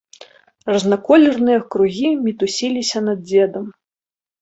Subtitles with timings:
[0.73, 3.73] Разнаколерныя кругі мітусіліся над дзедам.